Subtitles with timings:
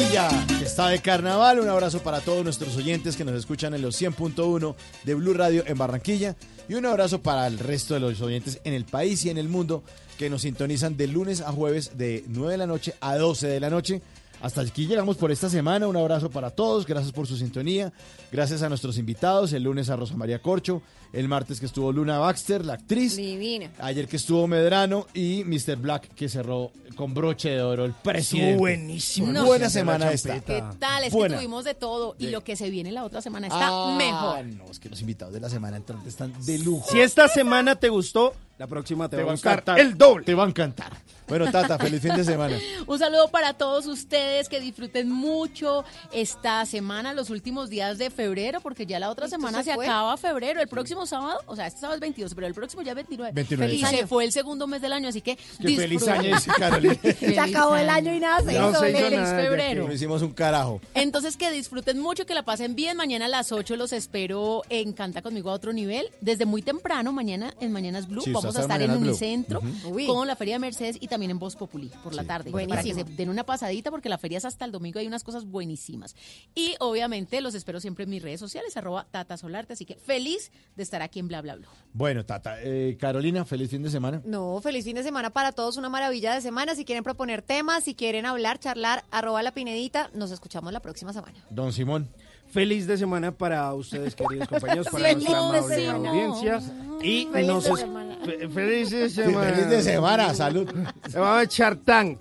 [0.00, 1.60] Que Está de carnaval.
[1.60, 5.62] Un abrazo para todos nuestros oyentes que nos escuchan en los 100.1 de Blue Radio
[5.66, 6.36] en Barranquilla.
[6.70, 9.50] Y un abrazo para el resto de los oyentes en el país y en el
[9.50, 9.84] mundo
[10.18, 13.60] que nos sintonizan de lunes a jueves de 9 de la noche a 12 de
[13.60, 14.00] la noche.
[14.40, 15.86] Hasta aquí llegamos por esta semana.
[15.86, 16.86] Un abrazo para todos.
[16.86, 17.92] Gracias por su sintonía.
[18.32, 19.52] Gracias a nuestros invitados.
[19.52, 20.80] El lunes a Rosa María Corcho.
[21.12, 23.16] El martes que estuvo Luna Baxter, la actriz.
[23.16, 23.70] Divina.
[23.80, 25.76] Ayer que estuvo Medrano y Mr.
[25.76, 28.56] Black que cerró con broche de oro el presidente.
[28.58, 29.32] buenísimo.
[29.32, 29.44] No.
[29.44, 30.40] Buena semana esta.
[30.40, 31.04] ¿Qué tal?
[31.04, 31.34] Es Buena.
[31.34, 34.44] que tuvimos de todo y lo que se viene la otra semana está Ah, mejor.
[34.46, 36.88] No, es que los invitados de la semana entrante están de lujo.
[36.90, 39.80] Si esta semana te gustó, la próxima te, Te va a va a gustar encantar.
[39.80, 40.26] el doble.
[40.26, 40.92] Te va a encantar.
[41.26, 42.58] Bueno, Tata, feliz fin de semana.
[42.86, 48.60] Un saludo para todos ustedes, que disfruten mucho esta semana, los últimos días de febrero,
[48.60, 51.80] porque ya la otra ¿Esto semana se acaba febrero, el próximo sábado, o sea, este
[51.80, 53.32] sábado es 22, pero el próximo ya es 29.
[53.32, 53.74] 29.
[53.74, 56.34] Y Feliz se fue el segundo mes del año, así que Que feliz disfruten.
[56.34, 56.94] año, Carolina.
[57.18, 58.80] Se acabó el año y nada se No hizo.
[58.80, 59.86] se hizo Feliz nada, febrero.
[59.86, 60.80] No hicimos un carajo.
[60.94, 62.96] Entonces que disfruten mucho, que la pasen bien.
[62.96, 66.08] Mañana a las 8 los espero en Canta conmigo a otro nivel.
[66.20, 69.02] Desde muy temprano, mañana en Mañanas Blue, Sí, vamos a usted está estar en.
[69.02, 69.60] Unicentro
[69.90, 70.06] Uy.
[70.06, 72.50] con la Feria de Mercedes y también en Voz Populi por la tarde.
[72.50, 72.70] Buenísimo.
[72.76, 75.24] Para que se den una pasadita porque la feria es hasta el domingo, hay unas
[75.24, 76.14] cosas buenísimas.
[76.54, 79.72] Y obviamente los espero siempre en mis redes sociales, arroba Tata Solarte.
[79.72, 81.68] Así que feliz de estar aquí en Bla Bla Bla.
[81.92, 82.56] Bueno, Tata.
[82.62, 84.22] eh, Carolina, feliz fin de semana.
[84.24, 86.74] No, feliz fin de semana para todos, una maravilla de semana.
[86.74, 91.12] Si quieren proponer temas, si quieren hablar, charlar, arroba la pinedita, nos escuchamos la próxima
[91.12, 91.44] semana.
[91.50, 92.08] Don Simón.
[92.50, 96.60] Feliz de semana para ustedes, queridos compañeros, para Feliz nuestra amable audiencia.
[97.02, 98.18] Y Feliz nos de semana.
[98.24, 99.50] fe- feliz de semana.
[99.52, 100.34] feliz de semana.
[100.34, 100.68] Salud.
[101.08, 102.20] Se va a echar tank.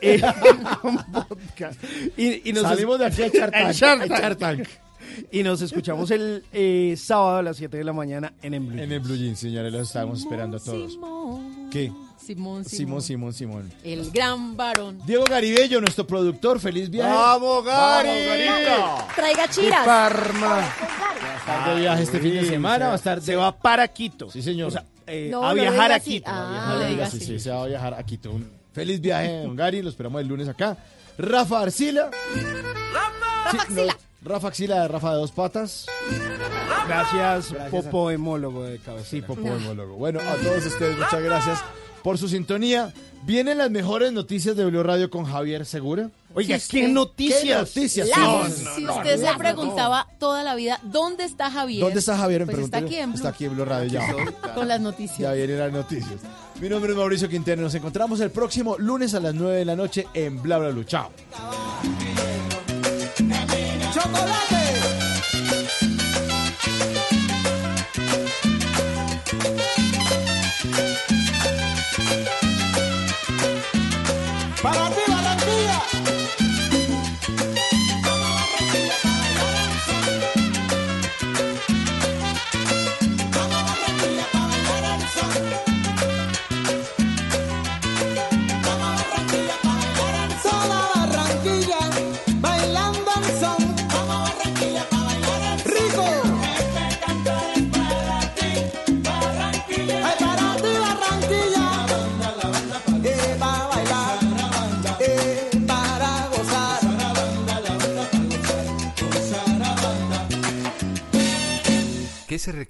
[0.00, 0.20] Eh.
[2.16, 3.70] Y, y nos Salimos de aquí a echar a tank.
[3.70, 4.68] echar a echar tank.
[5.30, 8.78] Y nos escuchamos el eh, sábado a las 7 de la mañana en En Blue
[8.82, 10.92] En el Blue Jeans, señores, los estábamos esperando a todos.
[10.92, 11.68] Simón.
[11.70, 11.92] ¿Qué?
[12.26, 13.00] Simón, Simón.
[13.00, 13.72] Simón, Simón, Simón.
[13.84, 14.98] El gran varón.
[15.06, 17.12] Diego Garibello, nuestro productor, feliz viaje.
[17.14, 18.10] ¡Vamos, Gary!
[19.14, 19.86] Traiga chiras.
[19.86, 20.68] Parma.
[21.38, 23.26] Estar de viaje este fin de semana, va a estar de...
[23.26, 24.30] Se va para Quito.
[24.30, 24.68] Sí, señor.
[24.68, 26.10] O sea, eh, No, a no viajar diga a así.
[26.10, 26.30] Quito.
[26.32, 26.66] Ah.
[26.72, 27.26] No le digas sí, así.
[27.26, 28.32] sí, se va a viajar a Quito.
[28.32, 29.80] Un feliz viaje, don Gary.
[29.82, 30.76] Lo esperamos el lunes acá.
[31.18, 32.10] Rafa Arcila.
[33.44, 33.96] Rafa Axila.
[34.22, 35.86] Rafa Axila de Rafa de Dos Patas.
[36.88, 39.08] Gracias, Gracias a- Popo Hemólogo de cabecera.
[39.08, 39.94] Sí, Popo Hemólogo.
[39.94, 41.64] Bueno, a todos ustedes, muchas gracias
[42.02, 42.92] por su sintonía.
[43.24, 46.10] Vienen las mejores noticias de Blue Radio con Javier Segura.
[46.34, 47.42] Oiga, Si ¿qué noticias?
[47.42, 48.08] ¿Qué noticias?
[48.76, 51.82] Si usted se preguntaba toda la vida, ¿dónde está Javier?
[51.82, 52.44] ¿Dónde está Javier?
[52.46, 54.12] Pues está aquí en Blue, Está aquí en Blue Radio ya.
[54.54, 55.34] con las Ya noticias.
[55.34, 56.20] vienen las noticias.
[56.60, 57.62] Mi nombre es Mauricio Quintero.
[57.62, 60.84] Nos encontramos el próximo lunes a las 9 de la noche en Bla Bla Blue.
[60.84, 61.10] Chao.
[63.92, 64.65] ¡Chocolate!
[74.66, 75.15] Para ti,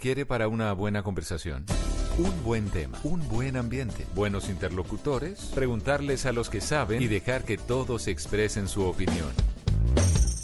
[0.07, 1.67] requiere para una buena conversación?
[2.17, 7.43] Un buen tema, un buen ambiente, buenos interlocutores, preguntarles a los que saben y dejar
[7.43, 9.27] que todos expresen su opinión.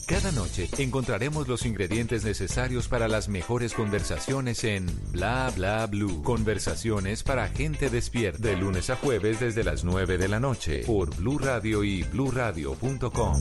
[0.09, 6.25] Cada noche encontraremos los ingredientes necesarios para las mejores conversaciones en Bla Bla Blue.
[6.25, 8.43] Conversaciones para gente despierta.
[8.43, 13.41] De lunes a jueves desde las 9 de la noche por Blue Radio y bluradio.com.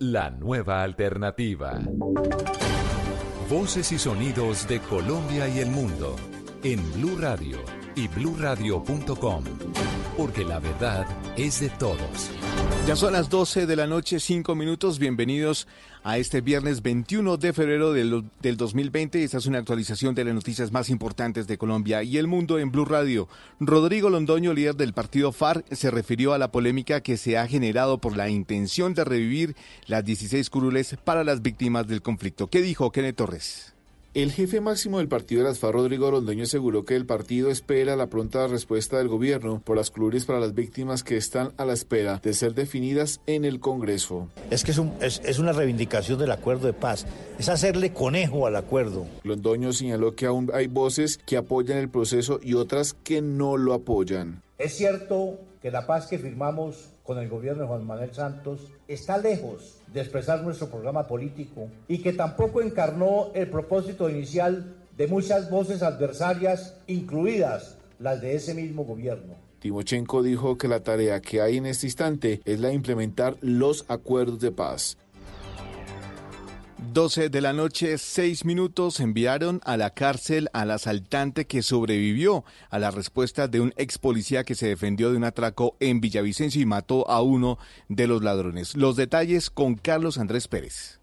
[0.00, 1.80] La nueva alternativa.
[3.48, 6.16] Voces y sonidos de Colombia y el mundo
[6.62, 9.44] en Blue Radio y bluradio.com,
[10.16, 11.06] porque la verdad
[11.36, 12.30] es de todos.
[12.86, 14.98] Ya son las 12 de la noche, 5 minutos.
[14.98, 15.68] Bienvenidos
[16.02, 19.22] a este viernes 21 de febrero del, del 2020.
[19.22, 22.72] Esta es una actualización de las noticias más importantes de Colombia y el mundo en
[22.72, 23.28] Blue Radio.
[23.60, 27.98] Rodrigo Londoño, líder del partido FARC, se refirió a la polémica que se ha generado
[27.98, 29.54] por la intención de revivir
[29.86, 32.48] las 16 curules para las víctimas del conflicto.
[32.48, 33.71] ¿Qué dijo Kenneth Torres?
[34.14, 37.96] El jefe máximo del partido de las FARC, Rodrigo Rondoño, aseguró que el partido espera
[37.96, 41.72] la pronta respuesta del gobierno por las clubes para las víctimas que están a la
[41.72, 44.28] espera de ser definidas en el Congreso.
[44.50, 47.06] Es que es, un, es, es una reivindicación del acuerdo de paz,
[47.38, 49.06] es hacerle conejo al acuerdo.
[49.22, 53.72] Londoño señaló que aún hay voces que apoyan el proceso y otras que no lo
[53.72, 54.42] apoyan.
[54.58, 59.18] Es cierto que la paz que firmamos con el gobierno de Juan Manuel Santos está
[59.18, 65.50] lejos de expresar nuestro programa político y que tampoco encarnó el propósito inicial de muchas
[65.50, 69.34] voces adversarias, incluidas las de ese mismo gobierno.
[69.60, 73.84] Timochenko dijo que la tarea que hay en este instante es la de implementar los
[73.88, 74.98] acuerdos de paz.
[76.90, 82.78] 12 de la noche, 6 minutos, enviaron a la cárcel al asaltante que sobrevivió a
[82.78, 86.66] la respuesta de un ex policía que se defendió de un atraco en Villavicencio y
[86.66, 87.58] mató a uno
[87.88, 88.76] de los ladrones.
[88.76, 91.01] Los detalles con Carlos Andrés Pérez.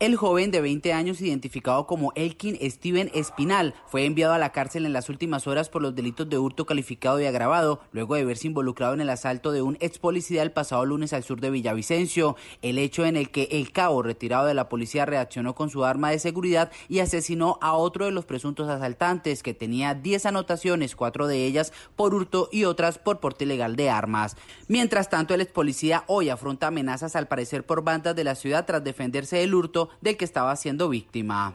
[0.00, 4.86] El joven de 20 años, identificado como Elkin Steven Espinal, fue enviado a la cárcel
[4.86, 8.48] en las últimas horas por los delitos de hurto calificado y agravado, luego de verse
[8.48, 12.34] involucrado en el asalto de un ex policía el pasado lunes al sur de Villavicencio,
[12.60, 16.10] el hecho en el que el cabo retirado de la policía reaccionó con su arma
[16.10, 21.28] de seguridad y asesinó a otro de los presuntos asaltantes, que tenía 10 anotaciones, cuatro
[21.28, 24.36] de ellas por hurto y otras por porte ilegal de armas.
[24.66, 28.66] Mientras tanto, el ex policía hoy afronta amenazas al parecer por bandas de la ciudad
[28.66, 31.54] tras defenderse del hurto del que estaba siendo víctima.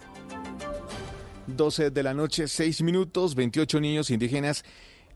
[1.47, 4.63] 12 de la noche, 6 minutos, 28 niños indígenas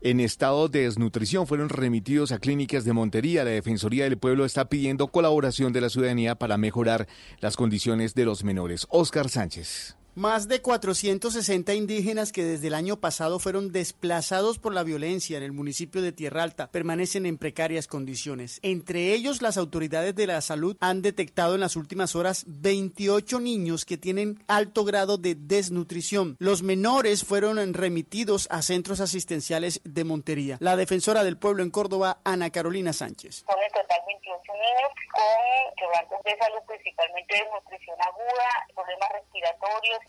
[0.04, 3.42] en estado de desnutrición fueron remitidos a clínicas de Montería.
[3.42, 7.08] La Defensoría del Pueblo está pidiendo colaboración de la ciudadanía para mejorar
[7.40, 8.86] las condiciones de los menores.
[8.90, 9.96] Oscar Sánchez.
[10.16, 15.42] Más de 460 indígenas que desde el año pasado fueron desplazados por la violencia en
[15.42, 18.60] el municipio de Tierra Alta permanecen en precarias condiciones.
[18.62, 23.84] Entre ellos, las autoridades de la salud han detectado en las últimas horas 28 niños
[23.84, 26.36] que tienen alto grado de desnutrición.
[26.38, 30.58] Los menores fueron remitidos a centros asistenciales de Montería.
[30.60, 33.44] La defensora del pueblo en Córdoba, Ana Carolina Sánchez.
[33.44, 34.13] Son en total 28
[34.54, 40.00] niños con de salud, principalmente desnutrición aguda, problemas respiratorios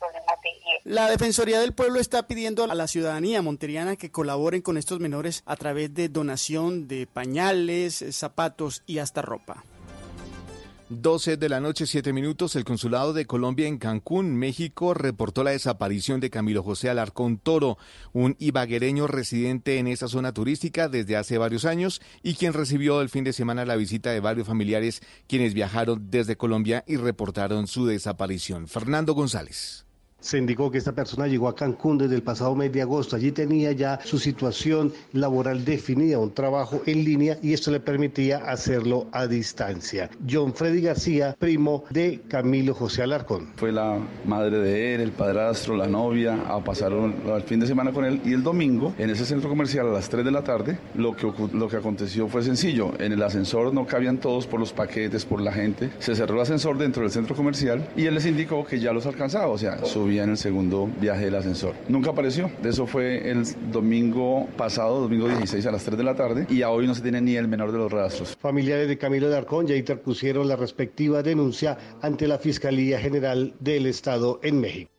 [0.84, 5.42] la Defensoría del Pueblo está pidiendo a la ciudadanía monteriana que colaboren con estos menores
[5.44, 9.64] a través de donación de pañales, zapatos y hasta ropa.
[10.88, 15.50] 12 de la noche, 7 minutos, el Consulado de Colombia en Cancún, México, reportó la
[15.50, 17.76] desaparición de Camilo José Alarcón Toro,
[18.12, 23.08] un ibaguereño residente en esa zona turística desde hace varios años y quien recibió el
[23.08, 27.86] fin de semana la visita de varios familiares quienes viajaron desde Colombia y reportaron su
[27.86, 28.68] desaparición.
[28.68, 29.85] Fernando González.
[30.18, 33.16] Se indicó que esta persona llegó a Cancún desde el pasado mes de agosto.
[33.16, 38.38] Allí tenía ya su situación laboral definida, un trabajo en línea y esto le permitía
[38.38, 40.10] hacerlo a distancia.
[40.28, 43.52] John Freddy García, primo de Camilo José Alarcón.
[43.56, 47.92] Fue la madre de él, el padrastro, la novia, a pasar el fin de semana
[47.92, 50.78] con él y el domingo en ese centro comercial a las 3 de la tarde
[50.94, 52.92] lo que, lo que aconteció fue sencillo.
[52.98, 55.90] En el ascensor no cabían todos por los paquetes, por la gente.
[55.98, 59.06] Se cerró el ascensor dentro del centro comercial y él les indicó que ya los
[59.06, 61.74] alcanzaba, o sea, subía en el segundo viaje del ascensor.
[61.88, 62.48] Nunca apareció.
[62.62, 66.70] Eso fue el domingo pasado, domingo 16 a las 3 de la tarde, y a
[66.70, 68.36] hoy no se tiene ni el menor de los rastros.
[68.40, 73.86] Familiares de Camilo de Arcón ya interpusieron la respectiva denuncia ante la Fiscalía General del
[73.86, 74.95] Estado en México.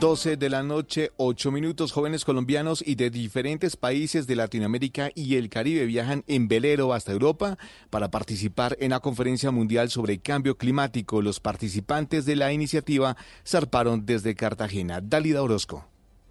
[0.00, 1.90] 12 de la noche, 8 minutos.
[1.90, 7.10] Jóvenes colombianos y de diferentes países de Latinoamérica y el Caribe viajan en velero hasta
[7.10, 7.58] Europa
[7.90, 11.20] para participar en la conferencia mundial sobre cambio climático.
[11.20, 15.00] Los participantes de la iniciativa zarparon desde Cartagena.
[15.00, 15.88] Dálida Orozco.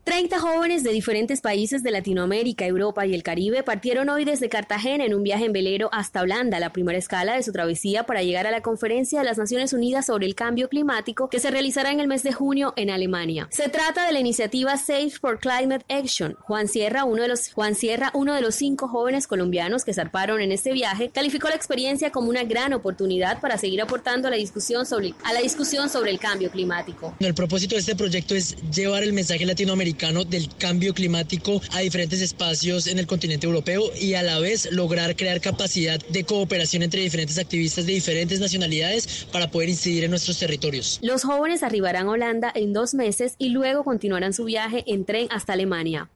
[0.08, 5.04] 30 jóvenes de diferentes países de Latinoamérica, Europa y el Caribe partieron hoy desde Cartagena
[5.04, 8.48] en un viaje en velero hasta Holanda, la primera escala de su travesía para llegar
[8.48, 12.00] a la conferencia de las Naciones Unidas sobre el cambio climático que se realizará en
[12.00, 13.50] el mes de junio en Alemania.
[13.52, 16.38] Se trata de la iniciativa Safe for Climate Action.
[16.40, 20.40] Juan Sierra, uno de los Juan Sierra, uno de los cinco jóvenes colombianos que zarparon
[20.40, 24.38] en este viaje, calificó la experiencia como una gran oportunidad para seguir aportando a la
[24.38, 27.14] discusión sobre a la discusión sobre el cambio climático.
[27.20, 32.22] El propósito de este proyecto es llevar el mensaje latinoamericano del cambio climático a diferentes
[32.22, 37.02] espacios en el continente europeo y a la vez lograr crear capacidad de cooperación entre
[37.02, 41.00] diferentes activistas de diferentes nacionalidades para poder incidir en nuestros territorios.
[41.02, 45.28] Los jóvenes arribarán a Holanda en dos meses y luego continuarán su viaje en tren
[45.32, 46.10] hasta Alemania.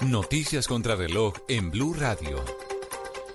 [0.00, 2.42] Noticias contra reloj en Blue Radio.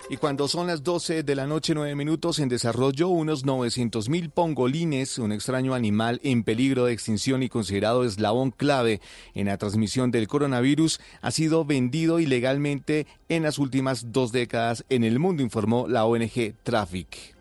[0.09, 4.29] Y cuando son las 12 de la noche, 9 minutos, en desarrollo, unos 900 mil
[4.29, 9.01] pongolines, un extraño animal en peligro de extinción y considerado eslabón clave
[9.33, 15.03] en la transmisión del coronavirus, ha sido vendido ilegalmente en las últimas dos décadas en
[15.03, 17.35] el mundo, informó la ONG Traffic.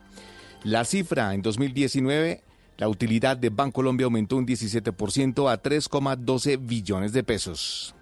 [0.65, 2.43] La cifra en 2019
[2.79, 7.95] la utilidad de Bancolombia aumentó un 17% a 3,12 billones de pesos.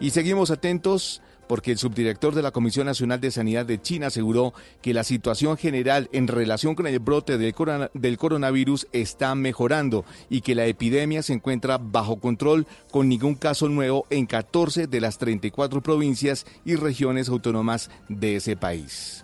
[0.00, 4.54] Y seguimos atentos porque el subdirector de la Comisión Nacional de Sanidad de China aseguró
[4.80, 10.54] que la situación general en relación con el brote del, coronavirus está mejorando y que
[10.54, 15.82] la epidemia se encuentra bajo control con ningún caso nuevo en 14 de las 34
[15.82, 19.22] provincias y regiones autónomas de ese país.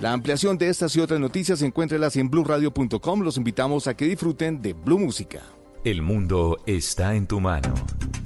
[0.00, 3.20] La ampliación de estas y otras noticias encuéntrelas en blueradio.com.
[3.20, 5.53] Los invitamos a que disfruten de Blue Música.
[5.84, 7.74] El mundo está en tu mano.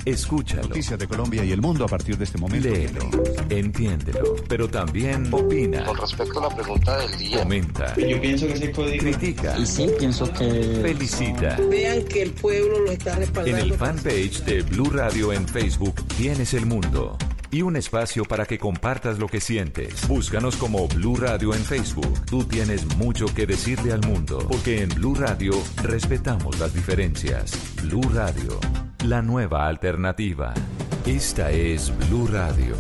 [0.05, 0.69] Escúchalo.
[0.69, 2.69] Noticias de Colombia y el mundo a partir de este momento.
[2.69, 3.11] Léelo,
[3.51, 5.85] entiéndelo, pero también opina.
[5.85, 7.39] Con respecto a la pregunta del día.
[7.41, 7.97] Comenta.
[7.97, 8.99] Yo pienso que ese código.
[8.99, 9.59] Critica.
[9.59, 10.79] Y sí, pienso que.
[10.83, 11.59] Felicita.
[11.69, 13.59] Vean que el pueblo lo está respaldando.
[13.59, 17.19] En el fanpage de Blue Radio en Facebook tienes el mundo
[17.51, 20.07] y un espacio para que compartas lo que sientes.
[20.07, 22.25] Búscanos como Blue Radio en Facebook.
[22.27, 25.53] Tú tienes mucho que decirle al mundo, porque en Blue Radio
[25.83, 27.53] respetamos las diferencias.
[27.83, 28.59] Blue Radio,
[29.05, 30.55] la nueva alternativa.
[31.07, 32.77] Esta es Blue Radio.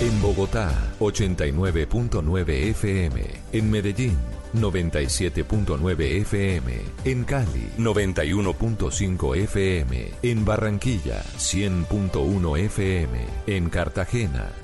[0.00, 3.22] En Bogotá, 89.9 FM.
[3.52, 4.18] En Medellín,
[4.54, 6.72] 97.9 FM,
[7.04, 14.63] en Cali 91.5 FM, en Barranquilla 100.1 FM, en Cartagena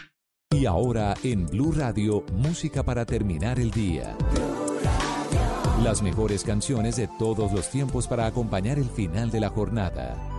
[0.53, 4.17] Y ahora en Blue Radio, música para terminar el día.
[5.81, 10.30] Las mejores canciones de todos los tiempos para acompañar el final de la jornada.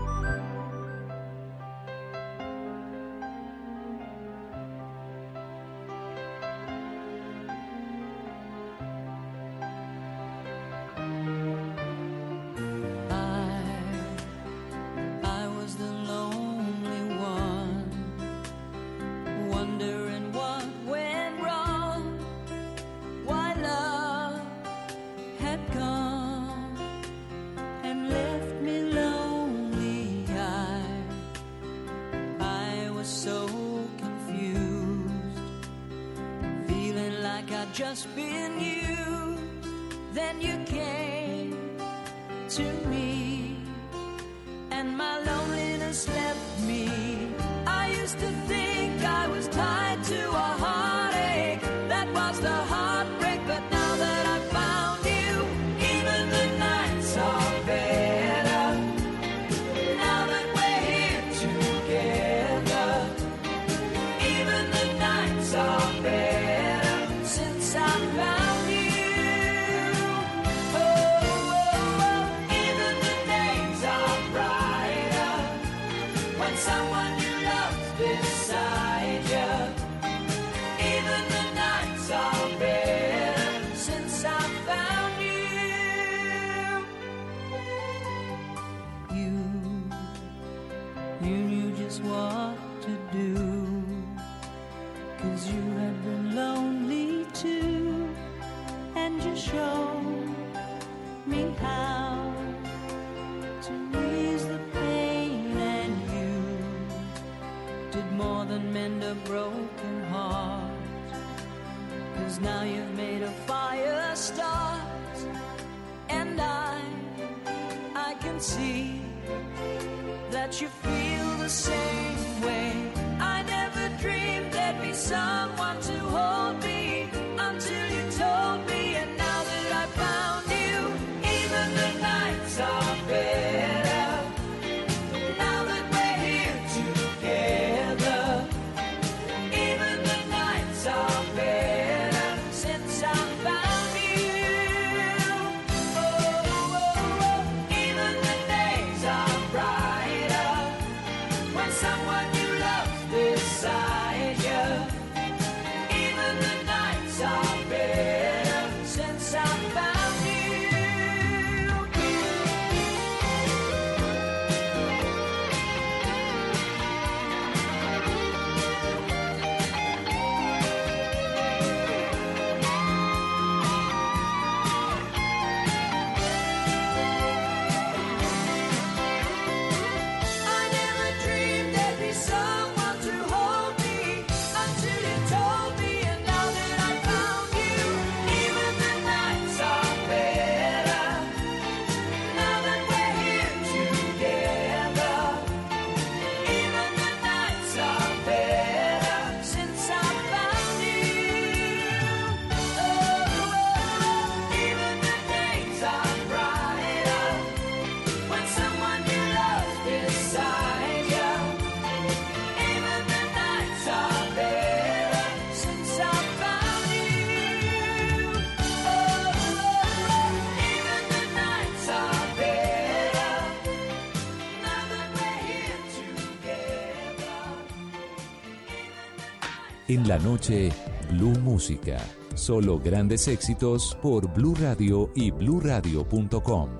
[230.03, 230.73] En la noche,
[231.13, 231.97] Blue Música.
[232.35, 236.71] Solo grandes éxitos por Blue Radio y bluradio.com.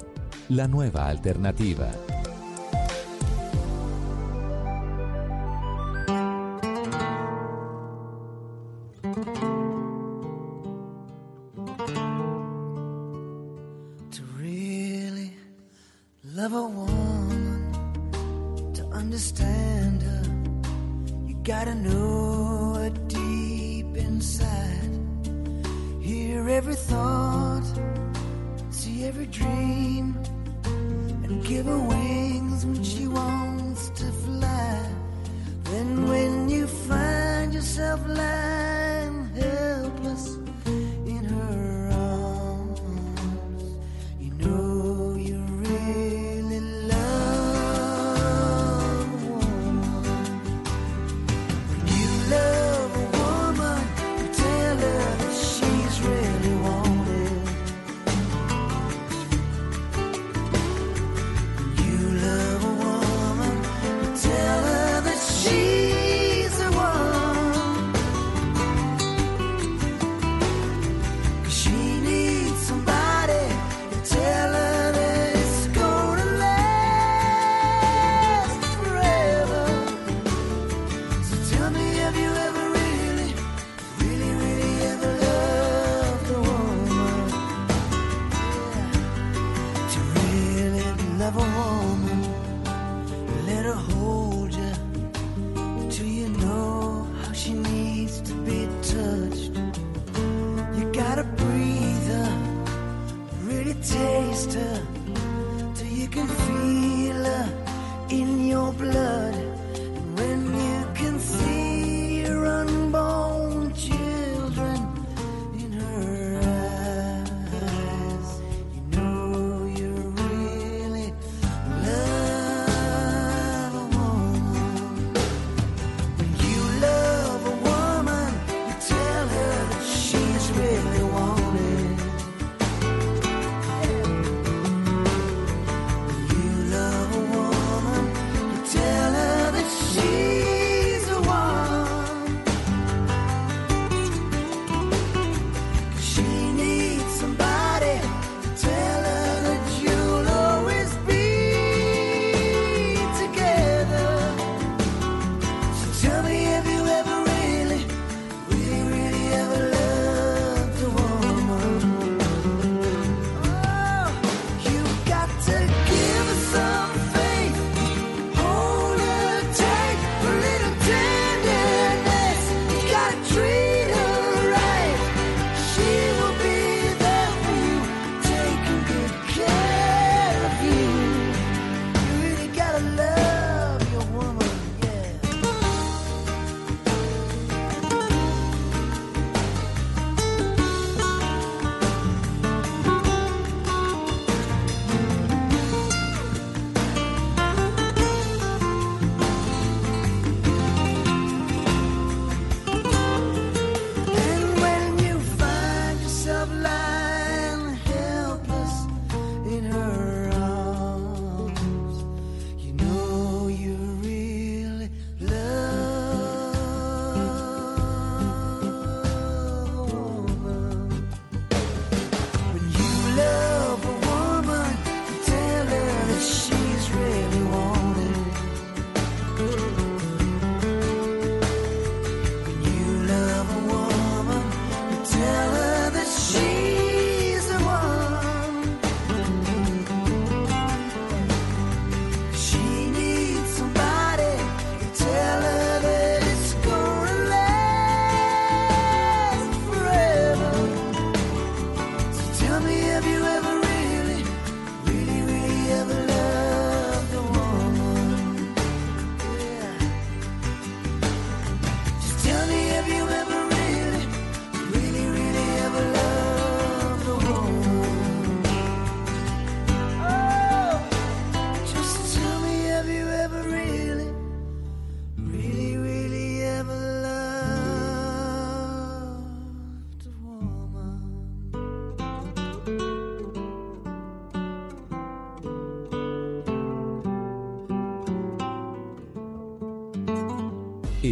[0.49, 1.93] La nueva alternativa.
[21.45, 22.42] gotta know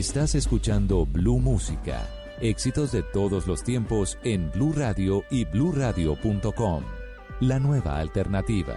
[0.00, 2.08] Estás escuchando Blue Música.
[2.40, 6.84] Éxitos de todos los tiempos en Blue Radio y bluradio.com.
[7.40, 8.76] La nueva alternativa.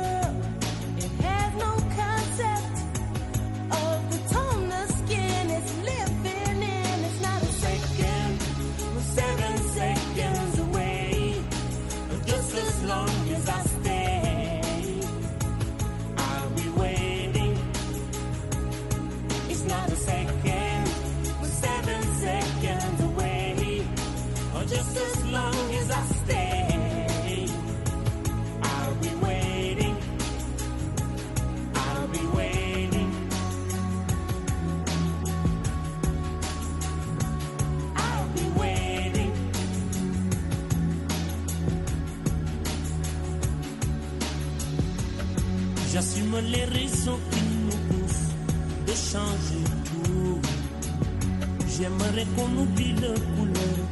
[52.35, 53.87] Como binoculaire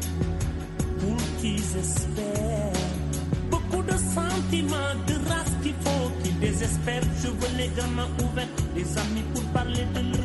[0.99, 2.73] pour qu'ils espèrent.
[3.49, 7.03] Beaucoup de sentiments, de race qu'il faut qu'ils désespèrent.
[7.21, 10.18] Je veux les gamins ouverts, les amis pour parler de nous.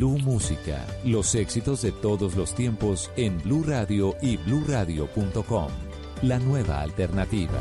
[0.00, 5.68] Blue Música, los éxitos de todos los tiempos en Blue Radio y BlueRadio.com.
[6.22, 7.60] La nueva alternativa.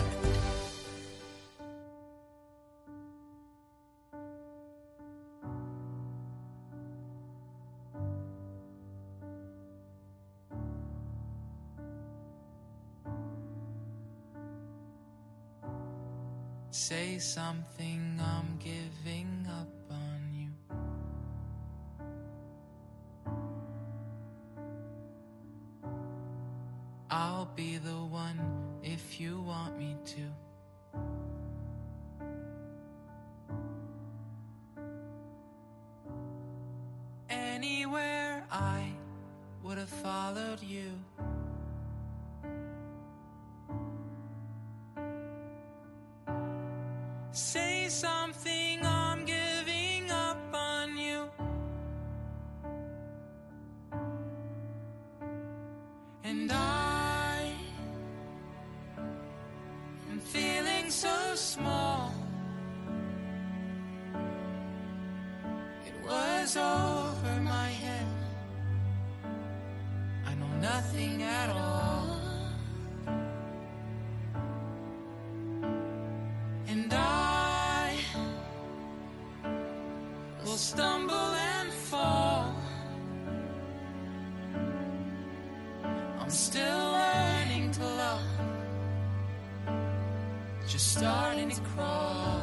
[90.80, 92.42] is starting to crawl.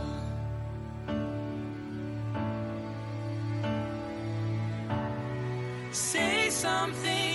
[5.91, 7.26] Say something.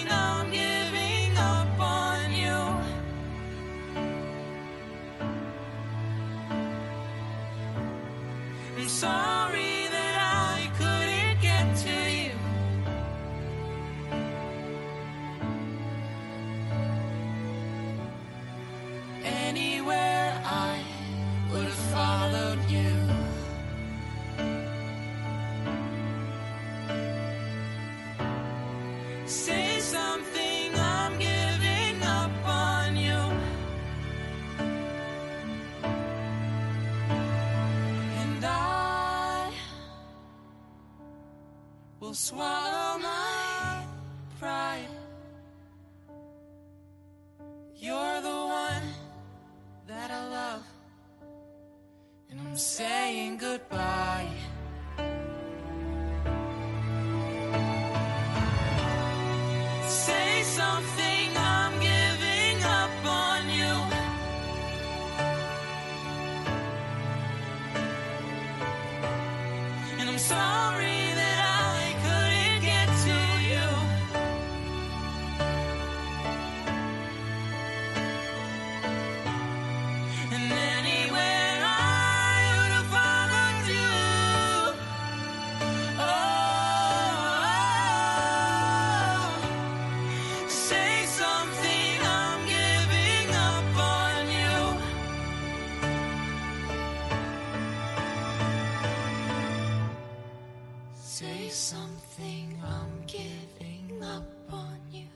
[101.22, 105.08] say something, I'm giving up on you.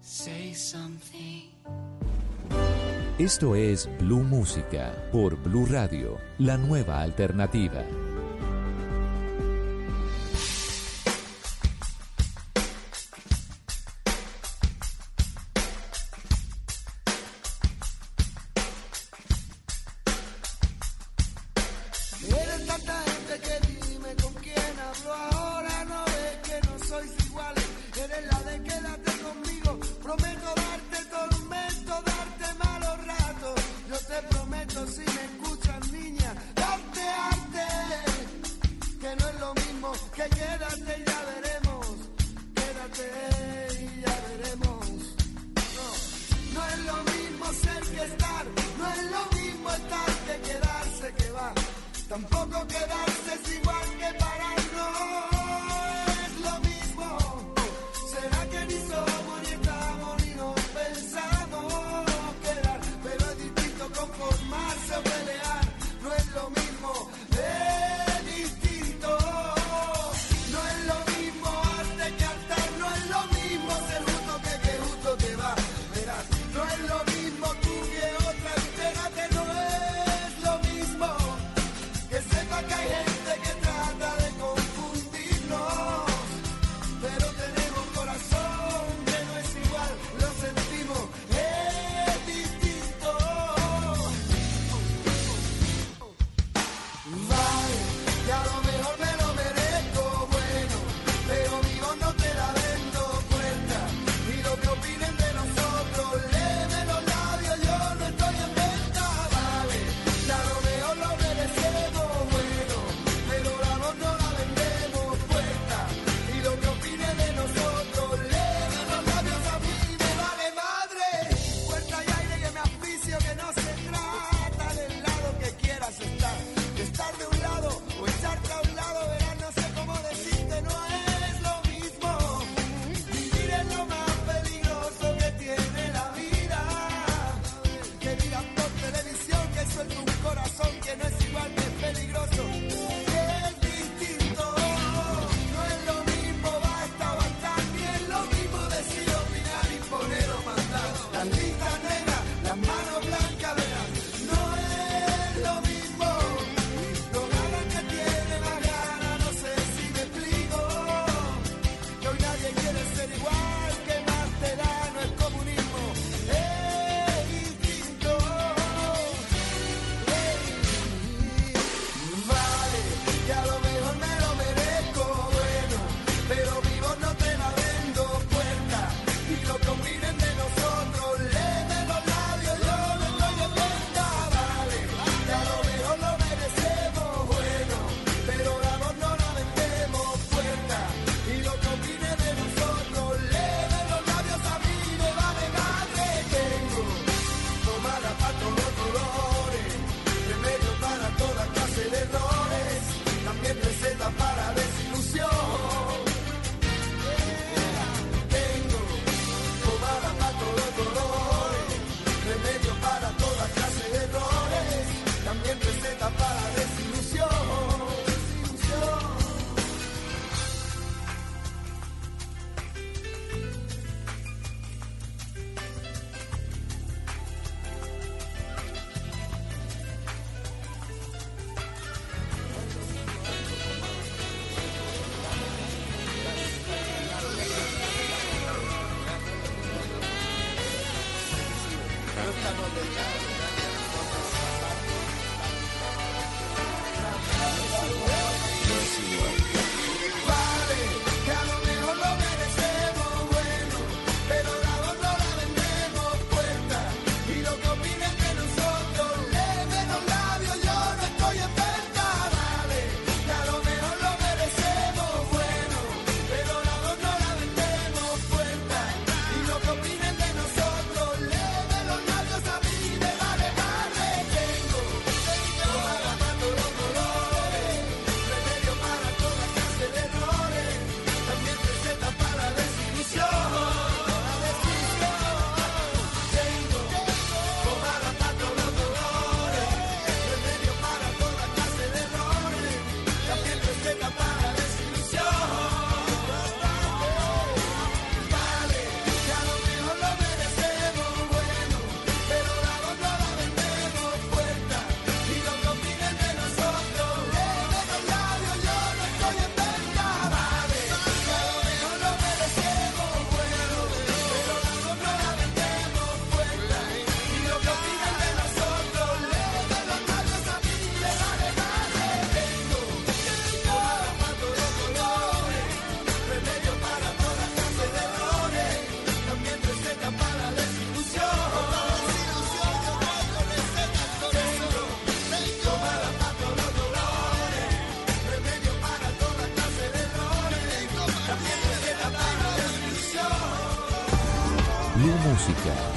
[0.00, 1.52] Say something.
[3.18, 7.84] Esto es Blue Música por Blue Radio, la nueva alternativa.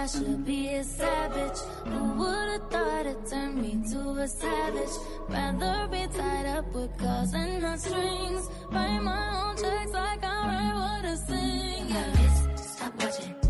[0.00, 1.58] I should be a savage.
[1.84, 4.96] Who would've thought it turned me to a savage?
[5.28, 8.48] Rather be tied up with cause and not strings.
[8.70, 11.88] Write my own checks like I write what I sing.
[11.90, 12.56] Yeah.
[12.56, 13.49] Stop watching.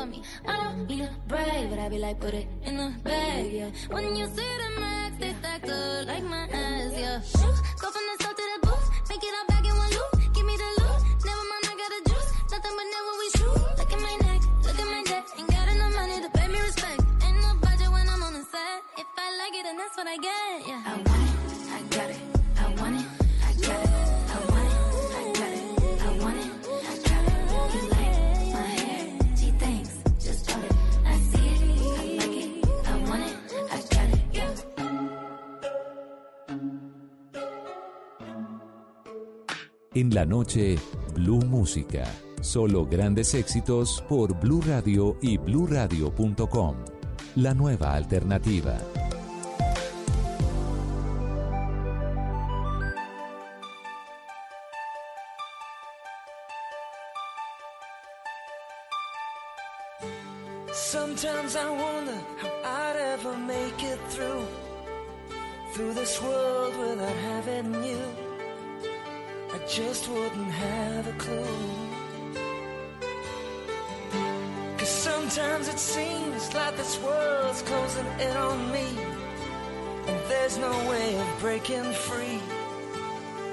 [0.00, 0.22] for me.
[0.46, 3.70] I don't mean to brag, but I be like, put it in the bag, yeah.
[3.88, 7.39] When you see the max, they stack up like my ass, yeah.
[40.12, 40.76] La noche,
[41.14, 42.04] Blue Música.
[42.40, 46.74] Solo grandes éxitos por Blue Radio y bluradio.com.
[47.36, 48.76] La nueva alternativa.
[70.12, 71.46] wouldn't have a clue.
[74.78, 78.88] Cause sometimes it seems like this world's closing in on me.
[80.08, 82.40] And there's no way of breaking free.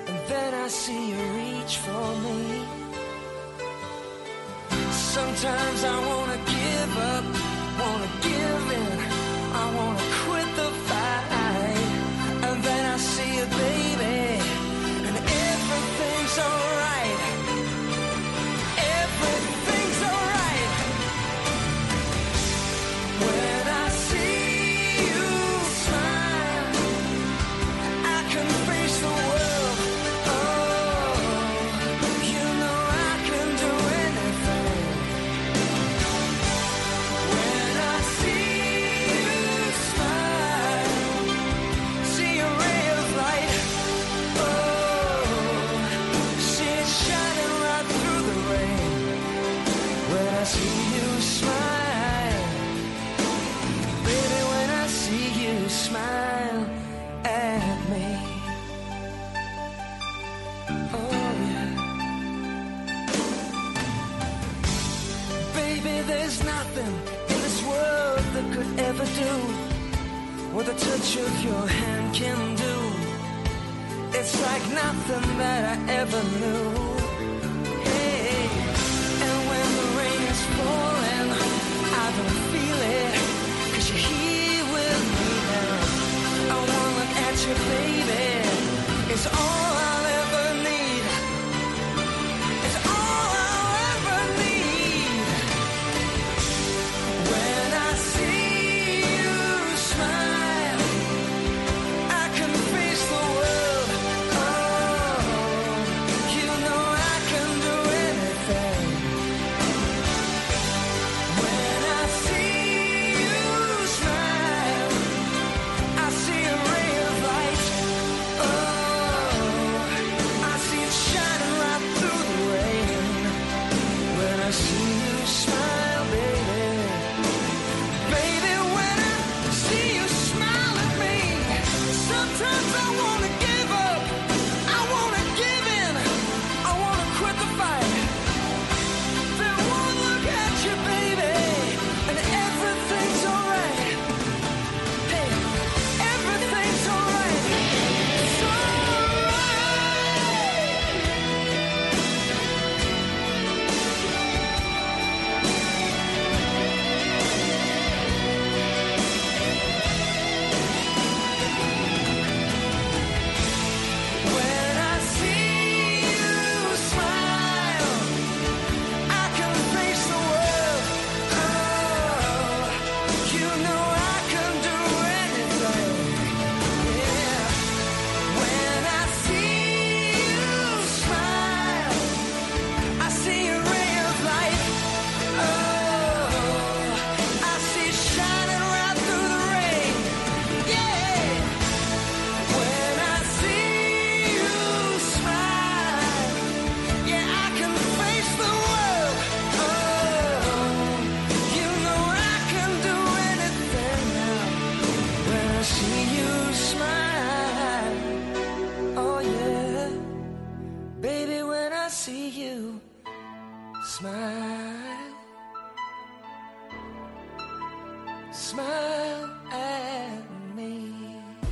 [0.07, 2.65] And then I see you reach for me.
[4.91, 7.46] Sometimes I wanna give up.
[71.07, 72.75] shook your hand can do.
[74.11, 76.65] It's like nothing that I ever knew.
[77.87, 78.49] Hey,
[79.25, 81.29] and when the rain is falling,
[82.03, 83.15] I don't feel it.
[83.71, 86.53] Cause you're here with me now.
[86.53, 88.27] I wanna look at you, baby.
[89.13, 89.86] It's all I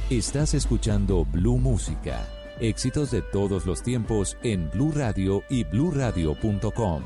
[0.09, 2.26] Estás escuchando Blue Música.
[2.61, 7.03] Éxitos de todos los tiempos en Blue Radio y BlueRadio.com,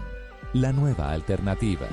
[0.53, 1.87] La nueva alternativa.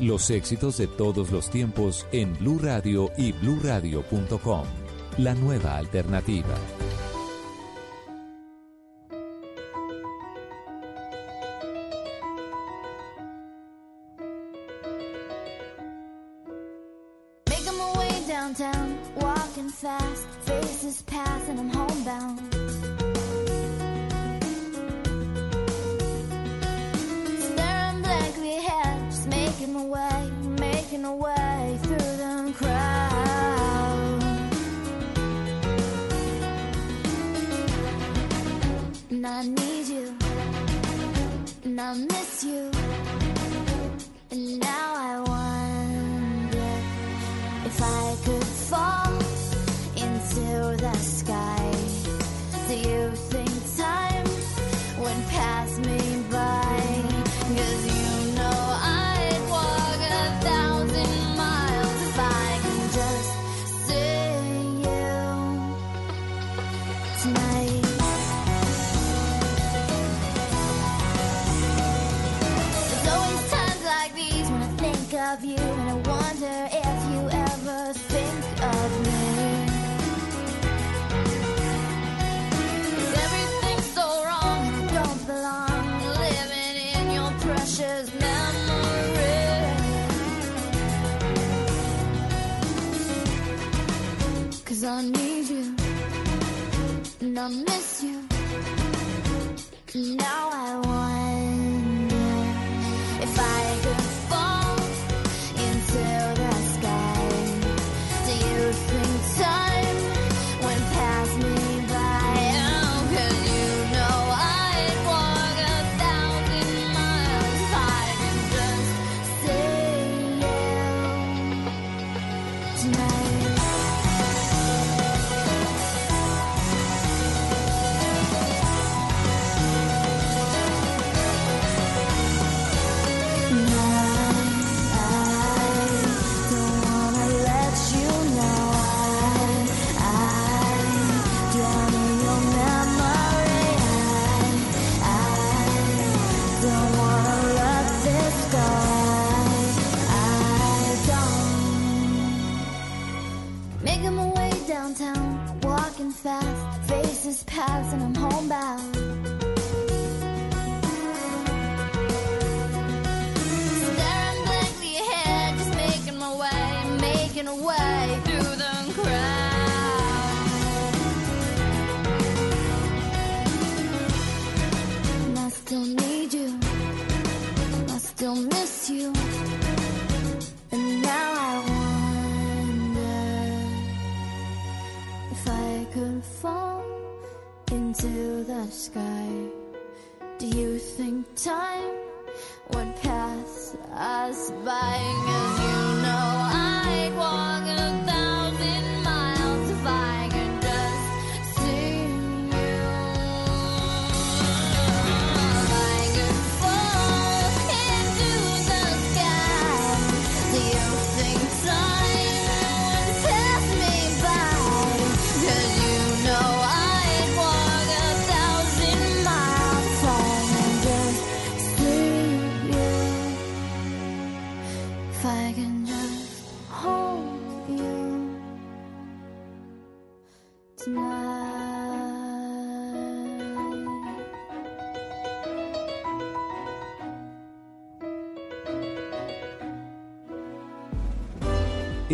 [0.00, 4.64] los éxitos de todos los tiempos en Blue Radio y BlueRadio.com.
[5.18, 6.54] La nueva alternativa.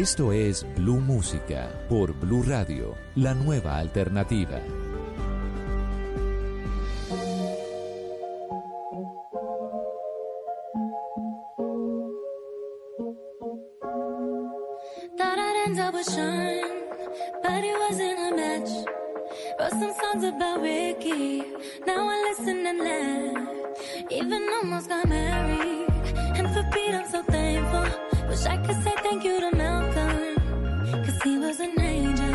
[0.01, 4.59] Esto es Blue Música por Blue Radio, la nueva alternativa.
[24.11, 25.87] Even almost got married,
[26.35, 28.20] and for Pete I'm so thankful.
[28.31, 30.37] Wish I could say thank you to Malcolm,
[31.05, 32.33] cause he was an angel.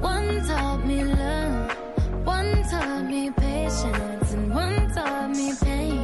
[0.00, 1.76] One taught me love,
[2.24, 6.01] one taught me patience, and one taught me pain.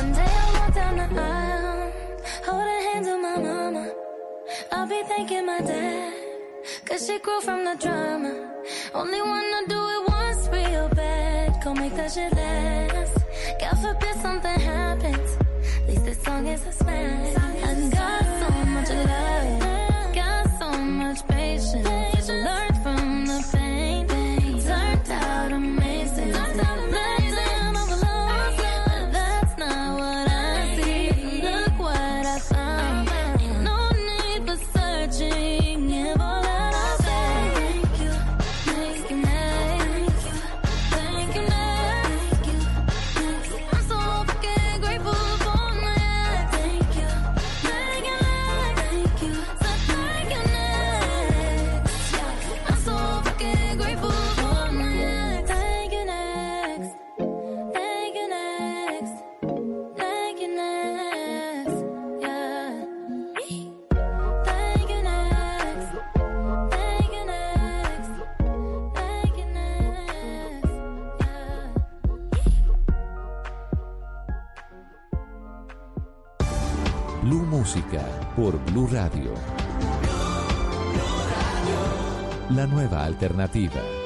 [0.00, 1.92] One day I'll walk down the aisle,
[2.46, 3.84] holding hands with my mama.
[4.72, 6.14] I'll be thanking my dad,
[6.86, 8.32] cause she grew from the drama.
[8.94, 13.16] Only wanna do it once real bad, go make that shit last.
[13.60, 15.30] God forbid something happens,
[15.76, 17.36] at least this song is a smash.
[17.36, 18.19] I got
[78.50, 79.34] por Blue Radio.
[82.50, 83.99] La nueva alternativa.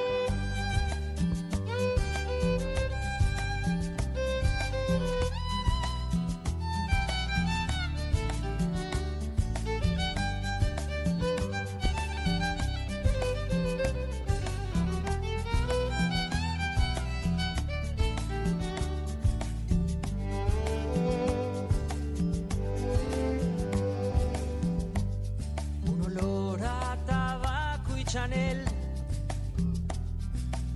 [28.15, 28.65] Chanel.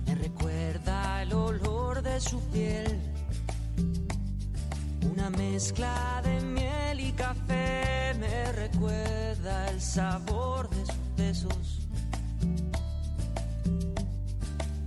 [0.05, 2.99] Me recuerda el olor de su piel.
[5.09, 8.13] Una mezcla de miel y café.
[8.19, 11.87] Me recuerda el sabor de sus besos.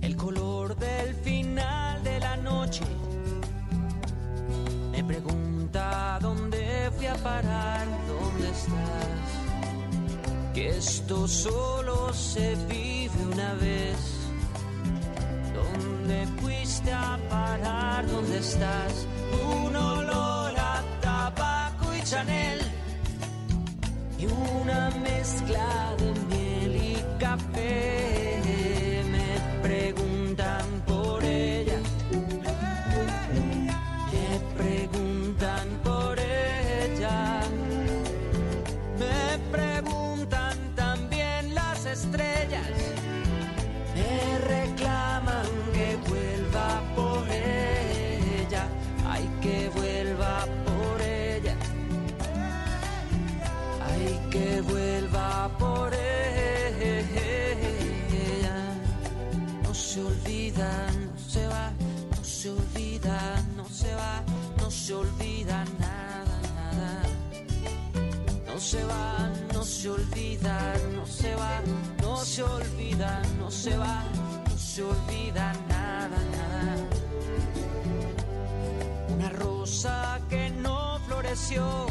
[0.01, 2.85] El color del final de la noche.
[4.91, 9.32] Me pregunta dónde fui a parar, dónde estás
[10.53, 13.97] que esto solo se vive una vez.
[15.53, 18.05] ¿Dónde fuiste a parar?
[18.07, 19.07] ¿Dónde estás?
[19.55, 22.59] Un olor a tabaco y Chanel
[24.19, 26.42] y una mezcla de miel
[68.73, 71.61] se va, no se olvida, no se va,
[72.01, 74.03] no se olvida, no se va,
[74.49, 76.75] no se olvida nada, nada.
[79.13, 81.85] Una rosa que no floreció,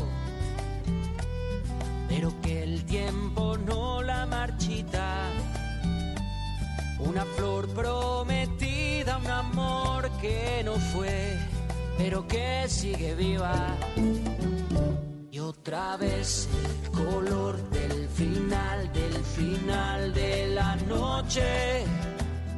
[2.09, 5.29] pero que el tiempo no la marchita.
[6.99, 11.39] Una flor prometida, un amor que no fue,
[11.97, 13.77] pero que sigue viva
[15.63, 21.85] otra vez el color del final, del final de la noche.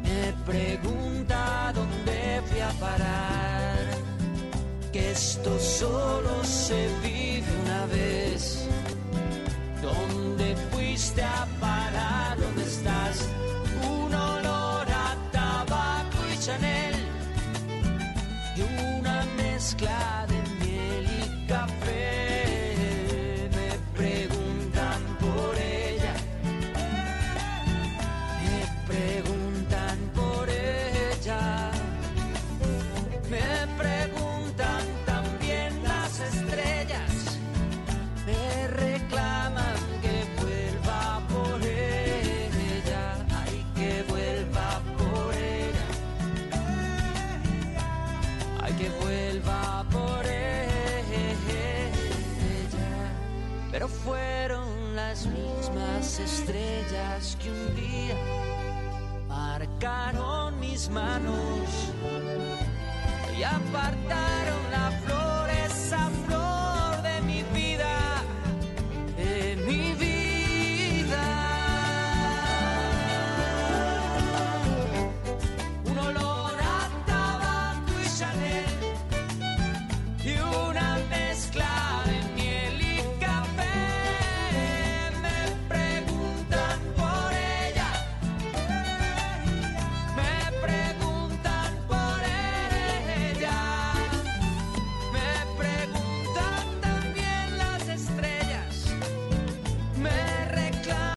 [0.02, 3.76] Me pregunta dónde fui a parar,
[4.90, 8.66] que esto solo se vive una vez.
[9.82, 12.38] ¿Dónde fuiste a parar?
[12.38, 13.28] ¿Dónde estás?
[13.86, 16.94] Un olor a tabaco y Chanel
[18.56, 18.62] y
[18.96, 20.23] una mezcla
[56.18, 58.16] estrellas que un día
[59.28, 61.68] marcaron mis manos
[63.38, 65.23] y apartaron la flor.